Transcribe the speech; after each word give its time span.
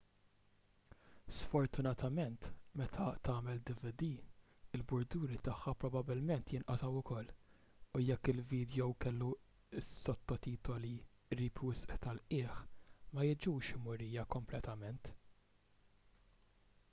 sfortunatament 1.39 2.45
meta 2.79 3.09
tagħmel 3.27 3.59
dvd 3.69 4.07
il-burduri 4.77 5.35
tagħha 5.47 5.73
probabbilment 5.83 6.49
jinqatgħu 6.53 6.89
ukoll 7.01 7.29
u 7.99 8.01
jekk 8.05 8.31
il-vidjow 8.35 8.95
kellu 9.05 9.27
s-sottotitoli 9.81 10.93
qrib 11.35 11.61
wisq 11.69 11.93
tal-qiegħ 12.07 12.57
ma 13.11 13.27
jiġux 13.29 13.77
murija 13.85 14.25
kompletament 14.37 15.13